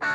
Good 0.00 0.08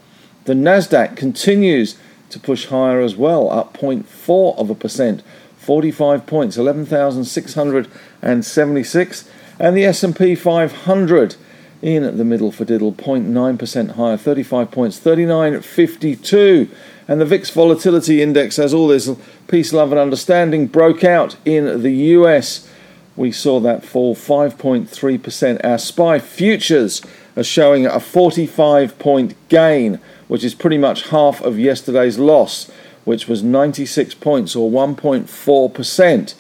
The 0.45 0.53
Nasdaq 0.53 1.17
continues 1.17 1.97
to 2.31 2.41
push 2.41 2.67
higher 2.67 3.01
as 3.01 3.17
well, 3.17 3.51
up 3.51 3.79
0.4 3.79 4.59
of 4.59 4.69
a 4.69 4.75
percent, 4.75 5.23
45 5.59 6.27
points, 6.27 6.57
11,676, 6.57 9.31
and 9.59 9.77
the 9.77 9.85
S&P 9.85 10.35
500 10.35 11.37
in 11.85 12.17
the 12.17 12.25
middle 12.25 12.51
for 12.51 12.65
diddle, 12.65 12.93
0.9% 12.95 13.91
higher, 13.91 14.17
35 14.17 14.71
points, 14.71 14.99
39.52. 14.99 16.71
And 17.07 17.21
the 17.21 17.27
VIX 17.27 17.51
Volatility 17.51 18.23
Index, 18.23 18.59
as 18.59 18.73
all 18.73 18.89
this 18.89 19.11
peace, 19.49 19.71
love, 19.75 19.93
and 19.93 20.01
understanding 20.01 20.67
broke 20.67 21.05
out 21.05 21.37
in 21.45 21.83
the 21.83 21.93
US, 21.93 22.67
we 23.17 23.31
saw 23.31 23.61
that 23.61 23.85
fall 23.85 24.17
5.3%. 24.17 25.63
Our 25.63 25.79
SPI 25.79 26.21
futures 26.21 27.03
are 27.37 27.45
showing 27.45 27.85
a 27.85 28.01
45 28.01 28.99
point 28.99 29.35
gain 29.51 30.01
which 30.27 30.43
is 30.45 30.55
pretty 30.55 30.79
much 30.79 31.09
half 31.09 31.43
of 31.43 31.59
yesterday's 31.59 32.19
loss, 32.19 32.71
which 33.05 33.29
was 33.29 33.43
96 33.43 34.15
points 34.15 34.57
or 34.57 34.71
1.4%. 34.71 36.35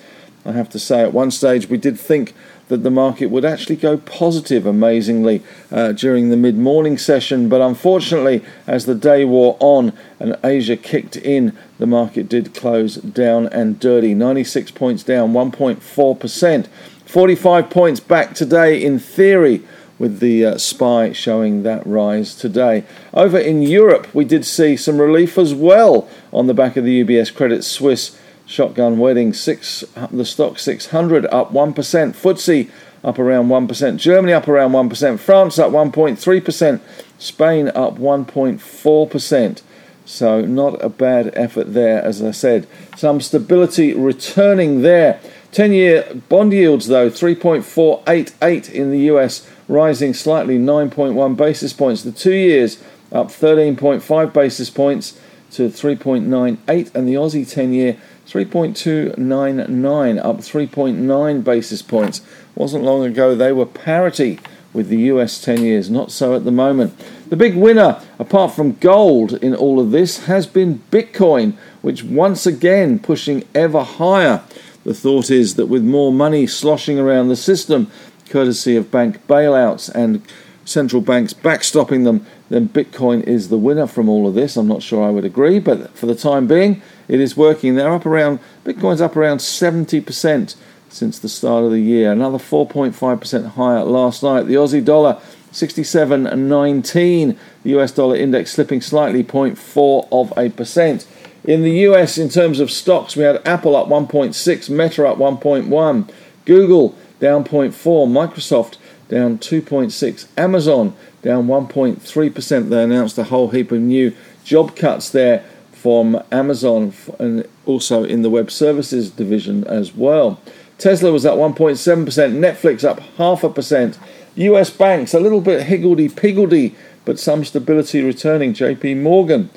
I 0.46 0.52
have 0.52 0.68
to 0.70 0.78
say, 0.78 1.02
at 1.02 1.12
one 1.12 1.30
stage, 1.30 1.68
we 1.68 1.78
did 1.78 1.98
think 2.00 2.34
that 2.68 2.82
the 2.82 2.90
market 2.90 3.26
would 3.26 3.44
actually 3.44 3.76
go 3.76 3.96
positive 3.98 4.66
amazingly 4.66 5.42
uh, 5.70 5.92
during 5.92 6.30
the 6.30 6.36
mid 6.36 6.56
morning 6.56 6.96
session, 6.96 7.48
but 7.48 7.60
unfortunately, 7.60 8.42
as 8.66 8.86
the 8.86 8.94
day 8.94 9.24
wore 9.24 9.56
on 9.60 9.92
and 10.18 10.36
Asia 10.42 10.76
kicked 10.76 11.16
in, 11.16 11.56
the 11.78 11.86
market 11.86 12.28
did 12.28 12.54
close 12.54 12.96
down 12.96 13.46
and 13.48 13.78
dirty 13.78 14.14
96 14.14 14.70
points 14.72 15.02
down, 15.02 15.32
1.4%. 15.32 16.66
45 17.06 17.70
points 17.70 18.00
back 18.00 18.34
today 18.34 18.82
in 18.82 18.98
theory 18.98 19.62
with 19.98 20.18
the 20.18 20.44
uh, 20.44 20.58
SPI 20.58 21.12
showing 21.12 21.62
that 21.62 21.86
rise 21.86 22.34
today. 22.34 22.84
Over 23.12 23.38
in 23.38 23.62
Europe, 23.62 24.12
we 24.14 24.24
did 24.24 24.44
see 24.44 24.76
some 24.76 25.00
relief 25.00 25.38
as 25.38 25.54
well 25.54 26.08
on 26.32 26.46
the 26.46 26.54
back 26.54 26.76
of 26.76 26.84
the 26.84 27.04
UBS 27.04 27.32
Credit 27.32 27.62
Suisse 27.62 28.18
shotgun 28.46 28.98
wedding. 28.98 29.32
Six, 29.32 29.80
the 29.80 30.24
STOXX 30.24 30.58
600 30.60 31.26
up 31.26 31.52
1%, 31.52 31.74
FTSE 31.74 32.70
up 33.02 33.18
around 33.18 33.48
1%, 33.48 33.96
Germany 33.98 34.32
up 34.32 34.48
around 34.48 34.72
1%, 34.72 35.18
France 35.18 35.58
up 35.58 35.70
1.3%, 35.70 36.80
Spain 37.18 37.68
up 37.68 37.98
1.4%. 37.98 39.62
So, 40.06 40.42
not 40.42 40.84
a 40.84 40.90
bad 40.90 41.32
effort 41.34 41.72
there, 41.72 42.02
as 42.02 42.22
I 42.22 42.30
said. 42.30 42.66
Some 42.96 43.20
stability 43.20 43.94
returning 43.94 44.82
there. 44.82 45.18
10 45.52 45.72
year 45.72 46.20
bond 46.28 46.52
yields, 46.52 46.88
though, 46.88 47.08
3.488 47.08 48.70
in 48.70 48.90
the 48.90 48.98
US 49.12 49.48
rising 49.68 50.12
slightly 50.12 50.58
9.1 50.58 51.36
basis 51.36 51.72
points. 51.72 52.02
The 52.02 52.12
two 52.12 52.34
years 52.34 52.82
up 53.12 53.28
13.5 53.28 54.32
basis 54.32 54.68
points 54.68 55.18
to 55.52 55.68
3.98, 55.68 56.94
and 56.94 57.08
the 57.08 57.14
Aussie 57.14 57.48
10 57.48 57.72
year 57.72 57.96
3.299, 58.26 60.24
up 60.24 60.38
3.9 60.38 61.44
basis 61.44 61.82
points. 61.82 62.22
Wasn't 62.54 62.84
long 62.84 63.04
ago 63.04 63.34
they 63.34 63.52
were 63.52 63.66
parity 63.66 64.40
with 64.72 64.88
the 64.88 64.98
US 65.02 65.40
10 65.40 65.62
years, 65.62 65.88
not 65.88 66.10
so 66.10 66.34
at 66.34 66.44
the 66.44 66.50
moment. 66.50 66.98
The 67.28 67.36
big 67.36 67.56
winner, 67.56 68.00
apart 68.18 68.52
from 68.52 68.72
gold 68.74 69.34
in 69.34 69.54
all 69.54 69.78
of 69.80 69.92
this, 69.92 70.26
has 70.26 70.46
been 70.46 70.82
Bitcoin, 70.90 71.54
which 71.80 72.02
once 72.02 72.44
again 72.44 72.98
pushing 72.98 73.44
ever 73.54 73.82
higher. 73.82 74.42
The 74.84 74.94
thought 74.94 75.30
is 75.30 75.54
that 75.54 75.66
with 75.66 75.82
more 75.82 76.12
money 76.12 76.46
sloshing 76.46 76.98
around 76.98 77.28
the 77.28 77.36
system, 77.36 77.90
courtesy 78.28 78.76
of 78.76 78.90
bank 78.90 79.26
bailouts 79.26 79.88
and 79.94 80.20
central 80.64 81.02
banks 81.02 81.32
backstopping 81.32 82.04
them, 82.04 82.26
then 82.48 82.68
Bitcoin 82.68 83.22
is 83.24 83.48
the 83.48 83.58
winner 83.58 83.86
from 83.86 84.08
all 84.08 84.26
of 84.26 84.34
this. 84.34 84.56
I'm 84.56 84.68
not 84.68 84.82
sure 84.82 85.02
I 85.04 85.10
would 85.10 85.24
agree, 85.24 85.58
but 85.58 85.96
for 85.96 86.06
the 86.06 86.14
time 86.14 86.46
being, 86.46 86.82
it 87.08 87.20
is 87.20 87.36
working. 87.36 87.74
They're 87.74 87.92
up 87.92 88.06
around, 88.06 88.40
Bitcoin's 88.64 89.00
up 89.00 89.16
around 89.16 89.38
70% 89.38 90.56
since 90.88 91.18
the 91.18 91.28
start 91.28 91.64
of 91.64 91.70
the 91.72 91.80
year, 91.80 92.12
another 92.12 92.38
4.5% 92.38 93.46
higher 93.50 93.84
last 93.84 94.22
night. 94.22 94.42
The 94.42 94.54
Aussie 94.54 94.84
dollar 94.84 95.20
67.19, 95.52 97.36
the 97.62 97.78
US 97.78 97.92
dollar 97.92 98.16
index 98.16 98.52
slipping 98.52 98.80
slightly 98.80 99.24
0.4 99.24 100.08
of 100.10 100.32
a 100.36 100.50
percent. 100.50 101.06
In 101.44 101.62
the 101.62 101.70
US, 101.88 102.16
in 102.16 102.28
terms 102.28 102.58
of 102.60 102.70
stocks, 102.70 103.16
we 103.16 103.24
had 103.24 103.46
Apple 103.46 103.76
up 103.76 103.88
1.6, 103.88 104.70
Meta 104.70 105.06
up 105.06 105.18
1.1, 105.18 106.10
Google 106.44 106.94
down 107.20 107.44
0.4, 107.44 107.72
Microsoft 108.08 108.76
down 109.08 109.38
2.6, 109.38 110.26
Amazon 110.36 110.94
down 111.22 111.46
1.3%. 111.46 112.68
They 112.68 112.82
announced 112.82 113.18
a 113.18 113.24
whole 113.24 113.48
heap 113.48 113.72
of 113.72 113.80
new 113.80 114.14
job 114.44 114.76
cuts 114.76 115.10
there 115.10 115.44
from 115.84 116.18
Amazon 116.32 116.94
and 117.18 117.46
also 117.66 118.04
in 118.04 118.22
the 118.22 118.30
web 118.30 118.50
services 118.50 119.10
division 119.10 119.64
as 119.64 119.94
well. 119.94 120.40
Tesla 120.78 121.12
was 121.12 121.26
up 121.26 121.36
1.7%, 121.36 122.06
Netflix 122.06 122.88
up 122.88 123.00
half 123.18 123.44
a 123.44 123.50
percent. 123.50 123.98
US 124.36 124.70
banks 124.70 125.12
a 125.12 125.20
little 125.20 125.42
bit 125.42 125.64
higgledy 125.64 126.08
piggledy, 126.08 126.74
but 127.04 127.18
some 127.18 127.44
stability 127.44 128.00
returning. 128.00 128.54
JP 128.54 129.02
Morgan 129.02 129.50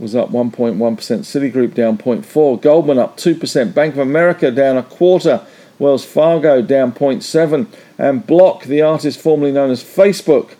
was 0.00 0.16
up 0.16 0.30
1.1%, 0.30 0.76
Citigroup 0.78 1.74
down 1.74 1.96
0.4%. 1.96 2.60
Goldman 2.60 2.98
up 2.98 3.16
2%, 3.16 3.72
Bank 3.72 3.94
of 3.94 4.00
America 4.00 4.50
down 4.50 4.76
a 4.76 4.82
quarter, 4.82 5.46
Wells 5.78 6.04
Fargo 6.04 6.60
down 6.60 6.90
0.7%. 6.90 7.68
and 7.98 8.26
Block, 8.26 8.64
the 8.64 8.82
artist 8.82 9.20
formerly 9.20 9.52
known 9.52 9.70
as 9.70 9.84
Facebook, 9.84 10.54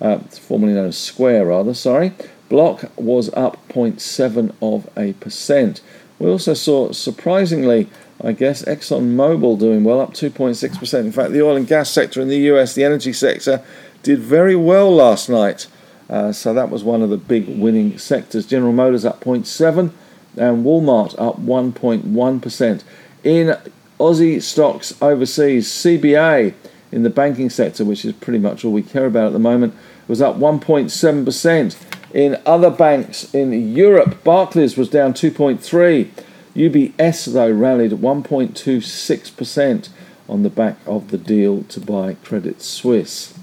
uh, 0.00 0.18
formerly 0.18 0.72
known 0.72 0.86
as 0.86 0.96
Square 0.96 1.46
rather, 1.46 1.74
sorry, 1.74 2.12
Block 2.48 2.90
was 2.96 3.32
up 3.34 3.56
0.7 3.68 4.54
of 4.62 4.88
a 4.96 5.14
percent. 5.14 5.80
We 6.18 6.30
also 6.30 6.54
saw, 6.54 6.92
surprisingly, 6.92 7.88
I 8.22 8.32
guess, 8.32 8.64
ExxonMobil 8.64 9.58
doing 9.58 9.84
well, 9.84 10.00
up 10.00 10.14
2.6%. 10.14 11.00
In 11.00 11.12
fact, 11.12 11.32
the 11.32 11.42
oil 11.42 11.56
and 11.56 11.66
gas 11.66 11.90
sector 11.90 12.20
in 12.20 12.28
the 12.28 12.38
US, 12.52 12.74
the 12.74 12.84
energy 12.84 13.12
sector, 13.12 13.62
did 14.02 14.20
very 14.20 14.56
well 14.56 14.94
last 14.94 15.28
night. 15.28 15.66
Uh, 16.08 16.32
so 16.32 16.54
that 16.54 16.70
was 16.70 16.84
one 16.84 17.02
of 17.02 17.10
the 17.10 17.16
big 17.16 17.48
winning 17.58 17.98
sectors. 17.98 18.46
General 18.46 18.72
Motors 18.72 19.04
up 19.04 19.20
0.7 19.22 19.90
and 20.36 20.64
Walmart 20.64 21.14
up 21.18 21.40
1.1%. 21.40 22.84
In 23.24 23.56
Aussie 23.98 24.40
stocks 24.40 24.94
overseas, 25.02 25.68
CBA 25.68 26.54
in 26.92 27.02
the 27.02 27.10
banking 27.10 27.50
sector, 27.50 27.84
which 27.84 28.04
is 28.04 28.12
pretty 28.14 28.38
much 28.38 28.64
all 28.64 28.72
we 28.72 28.82
care 28.82 29.06
about 29.06 29.26
at 29.26 29.32
the 29.32 29.38
moment, 29.38 29.74
was 30.06 30.22
up 30.22 30.36
1.7%. 30.36 31.85
In 32.14 32.40
other 32.46 32.70
banks 32.70 33.32
in 33.34 33.74
Europe, 33.74 34.22
Barclays 34.24 34.76
was 34.76 34.88
down 34.88 35.12
2.3. 35.14 36.08
UBS 36.54 37.32
though 37.32 37.50
rallied 37.50 37.92
1.26% 37.92 39.88
on 40.28 40.42
the 40.42 40.50
back 40.50 40.78
of 40.86 41.10
the 41.10 41.18
deal 41.18 41.64
to 41.64 41.80
buy 41.80 42.14
Credit 42.14 42.62
Suisse. 42.62 43.34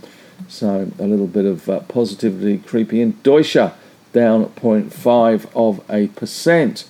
So 0.48 0.92
a 1.00 1.04
little 1.04 1.28
bit 1.28 1.46
of 1.46 1.70
uh, 1.70 1.80
positivity 1.82 2.58
creeping 2.58 3.00
in. 3.00 3.12
Deutsche 3.24 3.54
down 4.14 4.46
0.5 4.46 5.48
of 5.56 5.84
a 5.90 6.08
percent. 6.08 6.86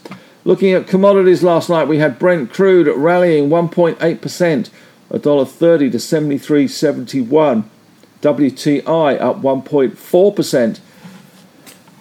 Looking 0.46 0.74
at 0.74 0.88
commodities 0.88 1.44
last 1.44 1.70
night, 1.70 1.88
we 1.88 2.00
had 2.00 2.20
Brent 2.20 2.52
crude 2.52 2.88
rallying 2.88 3.50
1.8%, 3.50 3.98
$1.30 3.98 4.72
to 5.12 5.98
73.71. 5.98 7.64
WTI 8.22 9.22
up 9.22 9.42
1.4%, 9.42 10.80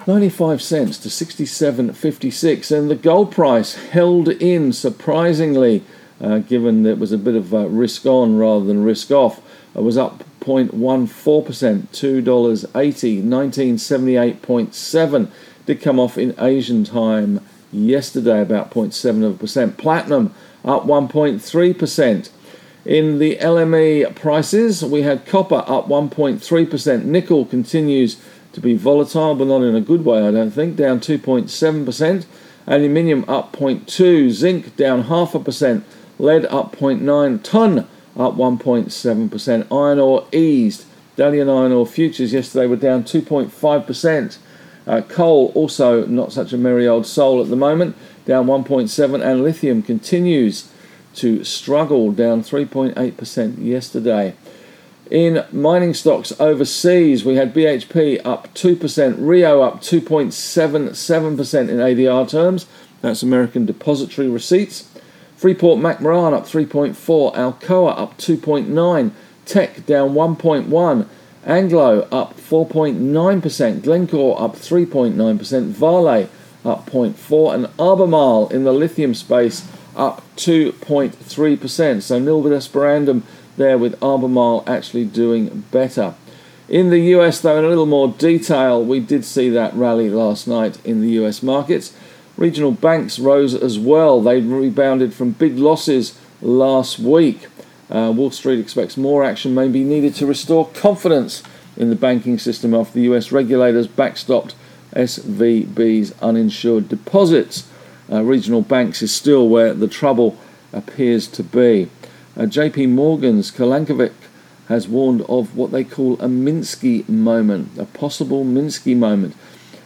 95 0.07 0.61
cents 0.61 0.99
to 0.99 1.09
67.56. 1.09 2.77
And 2.77 2.91
the 2.91 2.97
gold 2.97 3.33
price 3.33 3.75
held 3.75 4.29
in 4.29 4.73
surprisingly, 4.73 5.85
uh, 6.21 6.39
given 6.39 6.83
that 6.83 6.91
it 6.91 6.99
was 6.99 7.13
a 7.13 7.19
bit 7.19 7.37
of 7.37 7.53
risk 7.53 8.05
on 8.07 8.39
rather 8.39 8.65
than 8.65 8.85
risk 8.85 9.11
off. 9.11 9.41
It 9.75 9.83
was 9.83 9.97
up 9.97 10.25
0.14%, 10.41 10.73
$2.80, 10.73 13.23
1978.7. 13.23 15.31
Did 15.65 15.81
come 15.81 16.01
off 16.01 16.19
in 16.19 16.35
Asian 16.39 16.85
time 16.85 17.41
yesterday, 17.71 18.43
about 18.43 18.71
0.7%. 18.71 19.79
Platinum 19.79 20.35
up 20.65 20.85
1.3%. 20.85 22.31
In 22.85 23.21
the 23.21 23.37
LME 23.37 24.13
prices, 24.17 24.85
we 24.85 25.03
had 25.03 25.25
copper 25.25 25.63
up 25.69 25.87
1.3%. 25.87 27.05
Nickel 27.05 27.45
continues 27.45 28.21
to 28.53 28.61
be 28.61 28.75
volatile, 28.75 29.35
but 29.35 29.47
not 29.47 29.63
in 29.63 29.75
a 29.75 29.81
good 29.81 30.05
way, 30.05 30.27
I 30.27 30.31
don't 30.31 30.51
think, 30.51 30.77
down 30.77 31.01
2.7%. 31.01 32.27
Aluminium 32.67 33.25
up 33.29 33.53
0.2, 33.57 34.31
zinc 34.31 34.77
down 34.77 35.05
half 35.05 35.35
a 35.35 35.41
percent, 35.41 35.85
lead 36.19 36.45
up 36.47 36.77
0.9, 36.77 37.43
ton 37.43 37.79
up 38.17 38.35
1.7%. 38.35 39.67
Iron 39.73 39.99
ore 39.99 40.27
eased. 40.33 40.85
Dalian 41.17 41.55
iron 41.55 41.73
ore 41.73 41.87
futures 41.87 42.33
yesterday 42.33 42.67
were 42.67 42.77
down 42.77 43.05
2.5%. 43.05 44.39
Uh, 44.87 45.01
coal 45.03 45.53
also 45.55 46.07
not 46.07 46.33
such 46.33 46.53
a 46.53 46.59
merry 46.59 46.87
old 46.89 47.07
soul 47.07 47.41
at 47.41 47.49
the 47.49 47.57
moment, 47.57 47.97
down 48.27 48.47
1.7, 48.47 49.25
and 49.25 49.43
lithium 49.43 49.83
continues 49.83 50.71
to 51.15 51.45
struggle, 51.45 52.11
down 52.13 52.43
3.8% 52.43 53.65
yesterday. 53.65 54.35
In 55.13 55.45
mining 55.53 55.93
stocks 55.93 56.33
overseas, 56.41 57.23
we 57.23 57.37
had 57.37 57.53
BHP 57.53 58.23
up 58.25 58.49
2%, 58.55 59.17
Rio 59.19 59.61
up 59.61 59.83
2.77% 59.83 61.69
in 61.69 61.77
ADR 61.77 62.27
terms. 62.31 62.65
That's 63.03 63.23
American 63.23 63.67
Depository 63.67 64.31
Receipts. 64.31 64.89
Freeport 65.37 65.81
McMoRan 65.81 66.33
up 66.33 66.47
3.4, 66.47 67.35
Alcoa 67.35 67.99
up 67.99 68.17
2.9, 68.17 69.11
Teck 69.45 69.85
down 69.85 70.15
1.1. 70.15 71.07
Anglo 71.45 72.09
up 72.11 72.35
4.9%, 72.39 73.83
Glencore 73.83 74.41
up 74.41 74.57
3.9%, 74.57 75.63
Vale 75.73 76.31
up 76.65 76.89
0.4%, 76.89 77.55
and 77.55 77.69
Albemarle 77.79 78.49
in 78.49 78.65
the 78.65 78.73
lithium 78.73 79.13
space 79.13 79.69
up 79.95 80.23
2.3%. 80.37 82.01
So 82.01 82.19
nil 82.19 82.43
desperandum 82.45 83.25
there 83.57 83.79
with 83.79 84.03
Albemarle 84.03 84.65
actually 84.67 85.05
doing 85.05 85.65
better. 85.71 86.15
In 86.69 86.91
the 86.91 87.01
US, 87.17 87.41
though, 87.41 87.59
in 87.59 87.65
a 87.65 87.69
little 87.69 87.87
more 87.87 88.09
detail, 88.09 88.83
we 88.83 89.01
did 89.01 89.25
see 89.25 89.51
that 89.51 89.75
rally 89.75 90.09
last 90.09 90.49
night 90.49 90.79
in 90.85 91.01
the 91.01 91.11
US 91.23 91.43
markets. 91.43 91.93
Regional 92.37 92.73
banks 92.73 93.19
rose 93.19 93.55
as 93.55 93.79
well. 93.79 94.21
They 94.21 94.41
rebounded 94.41 95.13
from 95.13 95.33
big 95.33 95.59
losses 95.59 96.19
last 96.41 96.99
week. 96.99 97.47
Uh, 97.91 98.11
Wall 98.17 98.31
Street 98.31 98.59
expects 98.59 98.97
more 98.97 99.23
action 99.23 99.55
may 99.55 99.69
be 99.69 99.85
needed 99.85 100.15
to 100.15 100.27
restore 100.27 100.69
confidence 100.69 101.43
in 101.77 101.91
the 101.91 101.97
banking 101.97 102.39
system 102.39 102.73
after 102.75 102.95
the 102.95 103.13
US 103.13 103.33
regulators 103.33 103.87
backstopped 103.87 104.55
SVB's 104.95 106.15
uninsured 106.23 106.89
deposits. 106.89 107.69
Uh, 108.11 108.23
regional 108.23 108.63
banks 108.63 109.03
is 109.03 109.15
still 109.15 109.49
where 109.49 109.75
the 109.75 109.89
trouble 109.89 110.39
appears 110.73 111.27
to 111.29 111.43
be. 111.43 111.89
Uh, 112.35 112.43
JP 112.43 112.89
Morgan's 112.89 113.51
Kolanovic 113.51 114.15
has 114.69 114.89
warned 114.89 115.21
of 115.23 115.55
what 115.55 115.71
they 115.71 115.85
call 115.85 116.15
a 116.15 116.27
Minsky 116.27 117.07
moment, 117.07 117.77
a 117.77 117.85
possible 117.85 118.43
Minsky 118.43 118.97
moment 118.97 119.37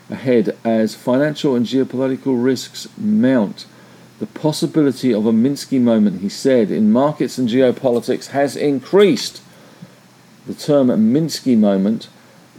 ahead 0.08 0.56
as 0.62 0.94
financial 0.94 1.56
and 1.56 1.66
geopolitical 1.66 2.40
risks 2.40 2.86
mount. 2.96 3.66
The 4.20 4.26
possibility 4.26 5.12
of 5.12 5.26
a 5.26 5.32
Minsky 5.32 5.80
moment, 5.80 6.20
he 6.20 6.28
said, 6.28 6.70
in 6.70 6.92
markets 6.92 7.36
and 7.36 7.48
geopolitics 7.48 8.28
has 8.28 8.54
increased. 8.54 9.42
The 10.46 10.54
term 10.54 10.86
Minsky 10.86 11.58
moment 11.58 12.08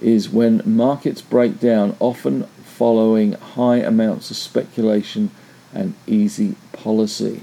is 0.01 0.29
when 0.29 0.61
markets 0.65 1.21
break 1.21 1.61
down, 1.61 1.95
often 2.01 2.43
following 2.65 3.31
high 3.33 3.77
amounts 3.77 4.31
of 4.31 4.37
speculation 4.37 5.31
and 5.73 5.95
easy 6.05 6.55
policy. 6.73 7.41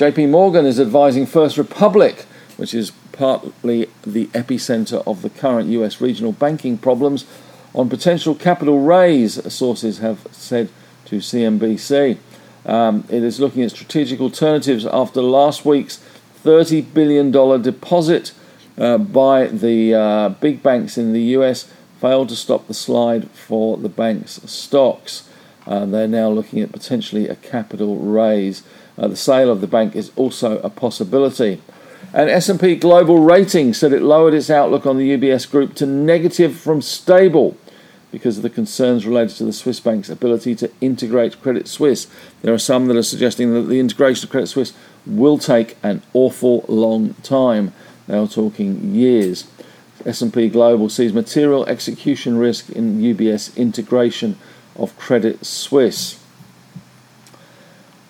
JP 0.00 0.30
Morgan 0.30 0.64
is 0.64 0.80
advising 0.80 1.26
First 1.26 1.58
Republic, 1.58 2.24
which 2.56 2.72
is 2.72 2.90
partly 3.12 3.86
the 4.02 4.28
epicenter 4.28 5.06
of 5.06 5.20
the 5.20 5.28
current 5.28 5.68
US 5.68 6.00
regional 6.00 6.32
banking 6.32 6.78
problems, 6.78 7.26
on 7.74 7.90
potential 7.90 8.34
capital 8.34 8.80
raise, 8.80 9.52
sources 9.52 9.98
have 9.98 10.26
said 10.32 10.70
to 11.04 11.16
CNBC. 11.16 12.16
Um, 12.64 13.04
it 13.10 13.22
is 13.22 13.40
looking 13.40 13.62
at 13.62 13.72
strategic 13.72 14.22
alternatives 14.22 14.86
after 14.86 15.20
last 15.20 15.66
week's 15.66 16.02
$30 16.44 16.94
billion 16.94 17.30
deposit 17.60 18.32
uh, 18.78 18.96
by 18.96 19.48
the 19.48 19.94
uh, 19.94 20.28
big 20.30 20.62
banks 20.62 20.96
in 20.96 21.12
the 21.12 21.36
US 21.36 21.70
failed 22.00 22.30
to 22.30 22.36
stop 22.36 22.68
the 22.68 22.72
slide 22.72 23.30
for 23.32 23.76
the 23.76 23.90
bank's 23.90 24.40
stocks. 24.50 25.28
Uh, 25.66 25.84
they're 25.84 26.08
now 26.08 26.30
looking 26.30 26.60
at 26.60 26.72
potentially 26.72 27.28
a 27.28 27.36
capital 27.36 27.98
raise. 27.98 28.62
Uh, 29.00 29.08
the 29.08 29.16
sale 29.16 29.50
of 29.50 29.62
the 29.62 29.66
bank 29.66 29.96
is 29.96 30.12
also 30.14 30.58
a 30.58 30.68
possibility. 30.68 31.60
And 32.12 32.28
S&P 32.28 32.76
Global 32.76 33.20
Ratings 33.20 33.78
said 33.78 33.92
it 33.92 34.02
lowered 34.02 34.34
its 34.34 34.50
outlook 34.50 34.84
on 34.84 34.98
the 34.98 35.16
UBS 35.16 35.50
group 35.50 35.74
to 35.76 35.86
negative 35.86 36.56
from 36.56 36.82
stable 36.82 37.56
because 38.12 38.36
of 38.36 38.42
the 38.42 38.50
concerns 38.50 39.06
related 39.06 39.36
to 39.36 39.44
the 39.44 39.52
Swiss 39.52 39.80
bank's 39.80 40.10
ability 40.10 40.54
to 40.56 40.70
integrate 40.80 41.40
Credit 41.40 41.66
Suisse. 41.66 42.08
There 42.42 42.52
are 42.52 42.58
some 42.58 42.86
that 42.86 42.96
are 42.96 43.02
suggesting 43.02 43.54
that 43.54 43.62
the 43.62 43.80
integration 43.80 44.26
of 44.26 44.30
Credit 44.30 44.48
Suisse 44.48 44.74
will 45.06 45.38
take 45.38 45.78
an 45.82 46.02
awful 46.12 46.64
long 46.68 47.14
time. 47.22 47.72
They 48.06 48.18
are 48.18 48.26
talking 48.26 48.94
years. 48.94 49.46
S&P 50.04 50.48
Global 50.48 50.88
sees 50.88 51.12
material 51.12 51.64
execution 51.66 52.36
risk 52.36 52.68
in 52.70 53.00
UBS 53.00 53.56
integration 53.56 54.36
of 54.76 54.96
Credit 54.98 55.44
Suisse. 55.46 56.19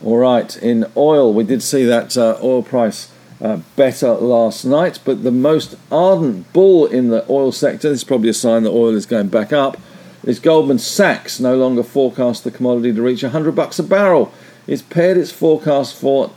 All 0.02 0.17
right, 0.17 0.56
in 0.56 0.87
oil, 0.97 1.32
we 1.35 1.44
did 1.44 1.62
see 1.62 1.85
that 1.85 2.17
uh, 2.17 2.38
oil 2.43 2.62
price 2.62 3.12
uh, 3.41 3.58
better 3.76 4.14
last 4.14 4.64
night, 4.64 4.99
but 5.04 5.23
the 5.23 5.30
most 5.30 5.76
ardent 5.92 6.50
bull 6.52 6.87
in 6.87 7.09
the 7.09 7.25
oil 7.30 7.52
sector, 7.52 7.90
this 7.90 7.99
is 7.99 8.04
probably 8.04 8.30
a 8.30 8.35
sign 8.35 8.62
that 8.62 8.71
oil 8.71 8.95
is 8.95 9.04
going 9.04 9.28
back 9.28 9.52
up, 9.52 9.78
is 10.25 10.38
Goldman 10.38 10.78
Sachs 10.78 11.38
no 11.38 11.57
longer 11.57 11.83
forecast 11.83 12.45
the 12.45 12.50
commodity 12.50 12.95
to 12.95 13.02
reach 13.02 13.23
100 13.23 13.52
bucks 13.52 13.78
a 13.78 13.83
barrel. 13.83 14.33
It's 14.66 14.83
pared 14.83 15.16
its 15.16 15.33
forecast 15.33 15.95
for 15.95 16.30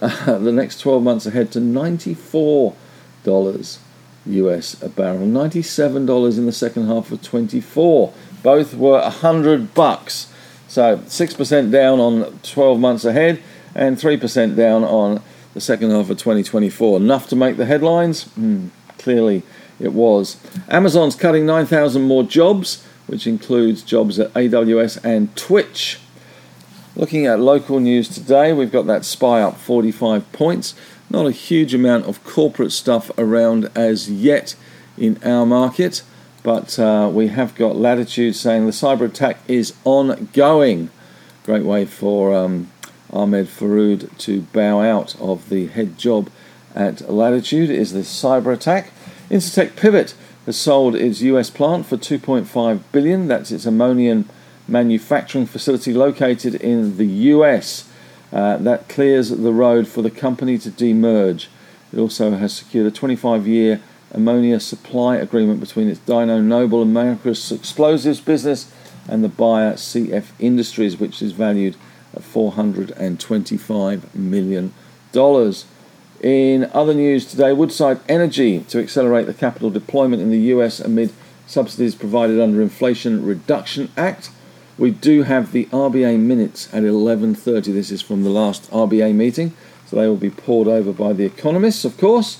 uh, 0.00 0.38
the 0.38 0.52
next 0.52 0.80
12 0.80 1.02
months 1.02 1.26
ahead 1.26 1.50
to 1.52 1.60
94 1.60 2.74
dollars 3.22 3.78
US 4.26 4.80
a 4.82 4.88
barrel, 4.88 5.26
97 5.26 6.06
dollars 6.06 6.38
in 6.38 6.46
the 6.46 6.52
second 6.52 6.86
half 6.86 7.10
of 7.10 7.22
24. 7.22 8.12
Both 8.42 8.74
were 8.74 9.00
100 9.00 9.74
bucks. 9.74 10.32
So 10.74 10.96
6% 10.96 11.70
down 11.70 12.00
on 12.00 12.40
12 12.42 12.80
months 12.80 13.04
ahead 13.04 13.40
and 13.76 13.96
3% 13.96 14.56
down 14.56 14.82
on 14.82 15.22
the 15.52 15.60
second 15.60 15.92
half 15.92 16.10
of 16.10 16.18
2024. 16.18 16.96
Enough 16.96 17.28
to 17.28 17.36
make 17.36 17.56
the 17.58 17.64
headlines? 17.64 18.24
Hmm, 18.24 18.70
clearly 18.98 19.44
it 19.78 19.92
was. 19.92 20.36
Amazon's 20.68 21.14
cutting 21.14 21.46
9,000 21.46 22.02
more 22.02 22.24
jobs 22.24 22.84
which 23.06 23.24
includes 23.24 23.84
jobs 23.84 24.18
at 24.18 24.32
AWS 24.32 24.98
and 25.04 25.36
Twitch. 25.36 26.00
Looking 26.96 27.24
at 27.24 27.38
local 27.38 27.78
news 27.78 28.08
today, 28.08 28.52
we've 28.52 28.72
got 28.72 28.88
that 28.88 29.04
SPI 29.04 29.42
up 29.42 29.56
45 29.56 30.32
points. 30.32 30.74
Not 31.08 31.26
a 31.26 31.30
huge 31.30 31.72
amount 31.72 32.06
of 32.06 32.24
corporate 32.24 32.72
stuff 32.72 33.12
around 33.16 33.70
as 33.76 34.10
yet 34.10 34.56
in 34.98 35.22
our 35.22 35.46
market, 35.46 36.02
but 36.44 36.78
uh, 36.78 37.10
we 37.12 37.28
have 37.28 37.54
got 37.56 37.74
Latitude 37.74 38.36
saying 38.36 38.66
the 38.66 38.70
cyber 38.70 39.06
attack 39.06 39.38
is 39.48 39.74
ongoing. 39.82 40.90
Great 41.42 41.64
way 41.64 41.86
for 41.86 42.34
um, 42.34 42.70
Ahmed 43.10 43.48
Fahour 43.48 44.16
to 44.18 44.42
bow 44.42 44.80
out 44.80 45.18
of 45.18 45.48
the 45.48 45.66
head 45.68 45.96
job 45.98 46.30
at 46.74 47.10
Latitude 47.10 47.70
is 47.70 47.92
the 47.92 48.00
cyber 48.00 48.52
attack. 48.52 48.92
Incitec 49.30 49.74
Pivot 49.74 50.14
has 50.44 50.58
sold 50.58 50.94
its 50.94 51.22
US 51.22 51.48
plant 51.48 51.86
for 51.86 51.96
2.5 51.96 52.80
billion. 52.92 53.26
That's 53.26 53.50
its 53.50 53.64
ammonium 53.64 54.28
manufacturing 54.68 55.46
facility 55.46 55.94
located 55.94 56.56
in 56.56 56.98
the 56.98 57.06
US. 57.06 57.88
Uh, 58.30 58.58
that 58.58 58.88
clears 58.90 59.30
the 59.30 59.52
road 59.52 59.88
for 59.88 60.02
the 60.02 60.10
company 60.10 60.58
to 60.58 60.70
demerge. 60.70 61.46
It 61.90 61.98
also 61.98 62.32
has 62.32 62.52
secured 62.52 62.86
a 62.86 62.90
25 62.90 63.46
year 63.46 63.80
ammonia 64.14 64.60
supply 64.60 65.16
agreement 65.16 65.60
between 65.60 65.88
its 65.88 66.00
Dyno 66.00 66.42
Nobel 66.42 66.82
and 66.82 66.94
Marcus 66.94 67.52
Explosives 67.52 68.20
business 68.20 68.72
and 69.08 69.22
the 69.22 69.28
buyer 69.28 69.74
CF 69.74 70.26
Industries, 70.38 70.98
which 70.98 71.20
is 71.20 71.32
valued 71.32 71.76
at 72.14 72.22
$425 72.22 74.14
million. 74.14 74.72
In 76.22 76.70
other 76.72 76.94
news 76.94 77.26
today, 77.26 77.52
Woodside 77.52 78.00
Energy 78.08 78.60
to 78.60 78.80
accelerate 78.80 79.26
the 79.26 79.34
capital 79.34 79.68
deployment 79.68 80.22
in 80.22 80.30
the 80.30 80.38
US 80.54 80.80
amid 80.80 81.12
subsidies 81.46 81.94
provided 81.94 82.40
under 82.40 82.62
Inflation 82.62 83.26
Reduction 83.26 83.90
Act. 83.96 84.30
We 84.78 84.90
do 84.90 85.24
have 85.24 85.52
the 85.52 85.66
RBA 85.66 86.18
minutes 86.18 86.68
at 86.72 86.82
11:30. 86.82 87.72
This 87.72 87.90
is 87.90 88.00
from 88.00 88.24
the 88.24 88.30
last 88.30 88.70
RBA 88.72 89.12
meeting, 89.14 89.52
so 89.86 89.96
they 89.96 90.08
will 90.08 90.16
be 90.16 90.30
pored 90.30 90.66
over 90.66 90.92
by 90.92 91.12
the 91.12 91.24
economists, 91.24 91.84
of 91.84 91.98
course. 91.98 92.38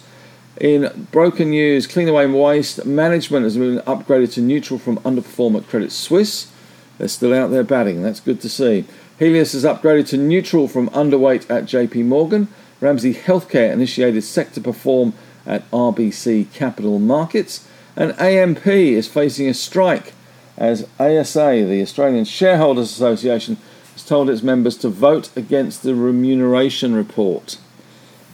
In 0.61 1.09
broken 1.11 1.51
news, 1.51 1.89
Cleanaway 1.89 2.33
Waste 2.33 2.87
Management 2.87 3.43
has 3.43 3.57
been 3.57 3.81
upgraded 3.81 4.35
to 4.35 4.41
neutral 4.41 4.79
from 4.79 4.99
underperform 4.99 5.57
at 5.57 5.69
Credit 5.69 5.91
Suisse. 5.91 6.53
They're 6.97 7.09
still 7.09 7.35
out 7.35 7.51
there 7.51 7.65
batting. 7.65 8.03
That's 8.03 8.21
good 8.21 8.41
to 8.43 8.49
see. 8.49 8.85
Healius 9.19 9.55
is 9.55 9.65
upgraded 9.65 10.09
to 10.11 10.17
neutral 10.17 10.69
from 10.69 10.91
underweight 10.91 11.51
at 11.51 11.65
JP 11.65 12.05
Morgan. 12.05 12.47
Ramsay 12.81 13.15
Healthcare 13.15 13.73
initiated 13.73 14.23
sector 14.23 14.61
perform 14.61 15.15
at 15.45 15.69
RBC 15.73 16.53
Capital 16.53 17.01
Markets. 17.01 17.67
And 17.97 18.19
AMP 18.21 18.65
is 18.67 19.09
facing 19.09 19.49
a 19.49 19.55
strike 19.55 20.13
as 20.57 20.87
ASA, 21.01 21.65
the 21.67 21.83
Australian 21.83 22.25
Shareholders 22.25 22.93
Association, 22.93 23.57
has 23.93 24.05
told 24.05 24.31
its 24.31 24.43
members 24.43 24.77
to 24.79 24.89
vote 24.89 25.37
against 25.37 25.83
the 25.83 25.97
remuneration 25.97 26.95
report. 26.95 27.59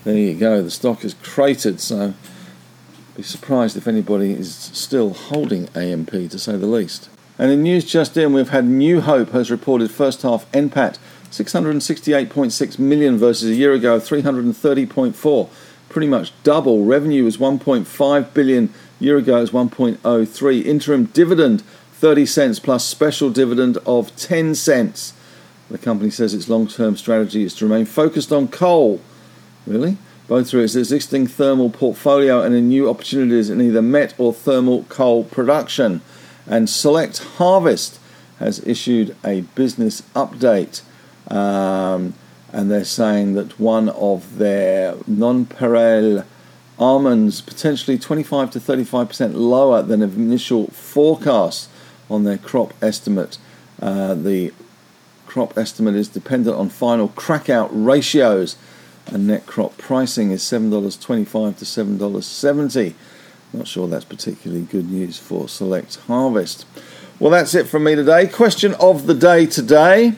There 0.02 0.16
you 0.16 0.35
go, 0.35 0.62
the 0.62 0.71
stock 0.71 1.02
has 1.02 1.14
cratered, 1.14 1.78
so 1.78 2.14
be 3.16 3.23
surprised 3.23 3.76
if 3.76 3.87
anybody 3.87 4.33
is 4.33 4.54
still 4.54 5.12
holding 5.12 5.69
AMP 5.75 6.11
to 6.11 6.38
say 6.38 6.57
the 6.57 6.66
least. 6.66 7.11
And 7.38 7.50
in 7.50 7.62
news 7.62 7.85
just 7.85 8.16
in, 8.16 8.33
we've 8.33 8.49
had 8.49 8.64
New 8.64 9.02
Hope 9.02 9.30
has 9.30 9.50
reported 9.50 9.90
first 9.90 10.23
half 10.23 10.50
NPAT 10.52 10.99
668.6 11.30 12.78
million 12.78 13.19
versus 13.19 13.50
a 13.50 13.54
year 13.54 13.75
ago 13.75 14.00
330.4, 14.00 15.49
pretty 15.90 16.09
much 16.09 16.33
double. 16.45 16.85
Revenue 16.85 17.25
was 17.25 17.37
1.5 17.37 18.35
billion, 18.35 18.73
year 18.99 19.19
ago 19.19 19.37
it 19.37 19.40
was 19.40 19.50
1.03. 19.50 20.64
Interim 20.64 21.04
dividend 21.07 21.62
30 21.92 22.25
cents 22.25 22.59
plus 22.59 22.87
special 22.87 23.28
dividend 23.28 23.76
of 23.85 24.16
10 24.16 24.54
cents. 24.54 25.12
The 25.71 25.76
company 25.76 26.09
says 26.09 26.33
its 26.33 26.49
long-term 26.49 26.97
strategy 26.97 27.45
is 27.45 27.54
to 27.57 27.66
remain 27.66 27.85
focused 27.85 28.33
on 28.33 28.49
coal. 28.49 29.02
Really? 29.67 29.97
Both 30.29 30.50
through 30.50 30.62
its 30.62 30.76
existing 30.76 31.26
thermal 31.26 31.71
portfolio 31.71 32.43
and 32.43 32.55
in 32.55 32.69
new 32.69 32.88
opportunities 32.88 33.50
in 33.50 33.61
either 33.61 33.83
met 33.83 34.14
or 34.19 34.33
thermal 34.33 34.85
coal 34.85 35.25
production 35.25 36.02
and 36.47 36.69
Select 36.69 37.19
Harvest 37.37 37.99
has 38.38 38.67
issued 38.67 39.17
a 39.25 39.43
business 39.55 40.02
update. 40.14 40.83
Um, 41.31 42.14
and 42.52 42.71
they're 42.71 42.85
saying 42.85 43.35
that 43.35 43.61
one 43.61 43.88
of 43.90 44.38
their 44.38 44.95
nonpareil 45.09 46.25
almonds 46.79 47.40
potentially 47.40 47.99
25 47.99 48.50
to 48.50 48.59
35% 48.59 49.35
lower 49.35 49.83
than 49.83 50.02
initial 50.02 50.67
forecast 50.69 51.69
on 52.09 52.25
their 52.25 52.38
crop 52.38 52.75
estimate. 52.83 53.38
Uh, 53.81 54.14
the 54.14 54.52
crop 55.26 55.57
estimate 55.57 55.95
is 55.95 56.09
dependent 56.09 56.57
on 56.57 56.69
final 56.69 57.09
crackout 57.09 57.71
ratios, 57.73 58.57
and 59.07 59.26
net 59.26 59.47
crop 59.47 59.76
pricing 59.76 60.30
is 60.30 60.42
$7.25 60.42 61.59
to 61.59 61.64
$7.70. 61.64 62.95
Not 63.52 63.66
sure 63.66 63.88
that's 63.88 64.04
particularly 64.04 64.62
good 64.62 64.90
news 64.90 65.19
for 65.19 65.49
Select 65.49 65.97
Harvest. 66.07 66.64
Well, 67.19 67.30
that's 67.30 67.54
it 67.54 67.66
from 67.66 67.85
me 67.85 67.95
today. 67.95 68.26
Question 68.26 68.75
of 68.75 69.07
the 69.07 69.14
day 69.14 69.47
today 69.47 70.14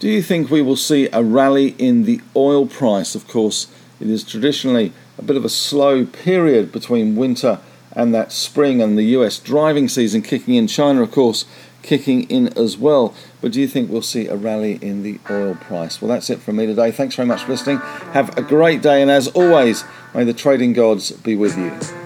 Do 0.00 0.08
you 0.08 0.22
think 0.22 0.50
we 0.50 0.60
will 0.60 0.76
see 0.76 1.08
a 1.12 1.22
rally 1.22 1.76
in 1.78 2.04
the 2.04 2.20
oil 2.34 2.66
price? 2.66 3.14
Of 3.14 3.28
course, 3.28 3.68
it 4.00 4.08
is 4.08 4.24
traditionally 4.24 4.92
a 5.18 5.22
bit 5.22 5.36
of 5.36 5.44
a 5.44 5.48
slow 5.48 6.04
period 6.04 6.72
between 6.72 7.16
winter 7.16 7.60
and 7.92 8.14
that 8.14 8.32
spring 8.32 8.82
and 8.82 8.98
the 8.98 9.04
US 9.16 9.38
driving 9.38 9.88
season 9.88 10.22
kicking 10.22 10.54
in. 10.54 10.66
China, 10.66 11.02
of 11.02 11.10
course, 11.10 11.44
kicking 11.82 12.22
in 12.24 12.48
as 12.58 12.76
well. 12.76 13.14
But 13.40 13.52
do 13.52 13.60
you 13.60 13.68
think 13.68 13.90
we'll 13.90 14.02
see 14.02 14.26
a 14.26 14.36
rally 14.36 14.78
in 14.82 15.02
the 15.02 15.18
oil 15.30 15.54
price? 15.54 16.00
Well, 16.00 16.08
that's 16.08 16.30
it 16.30 16.40
from 16.40 16.56
me 16.56 16.66
today. 16.66 16.90
Thanks 16.90 17.14
very 17.14 17.26
much 17.26 17.42
for 17.44 17.52
listening. 17.52 17.78
Have 18.12 18.36
a 18.36 18.42
great 18.42 18.82
day, 18.82 19.00
and 19.00 19.10
as 19.10 19.28
always, 19.28 19.84
may 20.14 20.24
the 20.24 20.34
trading 20.34 20.72
gods 20.72 21.10
be 21.10 21.36
with 21.36 21.56
you. 21.56 21.99